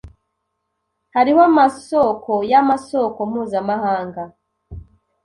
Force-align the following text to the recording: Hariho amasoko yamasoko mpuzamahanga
Hariho 1.15 1.41
amasoko 1.49 2.33
yamasoko 2.51 3.19
mpuzamahanga 3.29 4.23